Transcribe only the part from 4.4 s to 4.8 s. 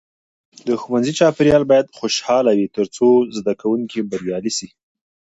سي.